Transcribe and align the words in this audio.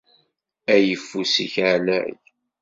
Ayeffus-ik 0.73 1.55
ɛlay. 1.73 2.11